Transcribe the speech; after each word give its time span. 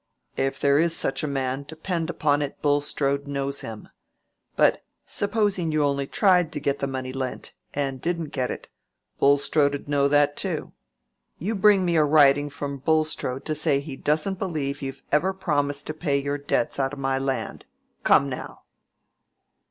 "If 0.35 0.59
there 0.59 0.79
is 0.79 0.95
such 0.95 1.21
a 1.23 1.27
man, 1.27 1.61
depend 1.61 2.09
upon 2.09 2.41
it 2.41 2.59
Bulstrode 2.63 3.27
knows 3.27 3.61
him. 3.61 3.87
But, 4.55 4.83
supposing 5.05 5.71
you 5.71 5.83
only 5.83 6.07
tried 6.07 6.51
to 6.53 6.59
get 6.59 6.79
the 6.79 6.87
money 6.87 7.13
lent, 7.13 7.53
and 7.75 8.01
didn't 8.01 8.29
get 8.33 8.49
it—Bulstrode 8.49 9.75
'ud 9.75 9.87
know 9.87 10.07
that 10.07 10.35
too. 10.35 10.73
You 11.37 11.53
bring 11.53 11.85
me 11.85 11.97
a 11.97 12.03
writing 12.03 12.49
from 12.49 12.79
Bulstrode 12.79 13.45
to 13.45 13.53
say 13.53 13.79
he 13.79 13.95
doesn't 13.95 14.39
believe 14.39 14.81
you've 14.81 15.03
ever 15.11 15.33
promised 15.33 15.85
to 15.85 15.93
pay 15.93 16.17
your 16.19 16.39
debts 16.39 16.79
out 16.79 16.95
o' 16.95 16.97
my 16.97 17.19
land. 17.19 17.65
Come 18.03 18.27
now!" 18.27 18.63